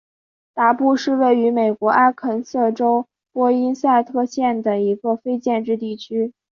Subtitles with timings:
[0.55, 6.33] 达布是位于美国阿肯色州波因塞特县的一个非建制地区。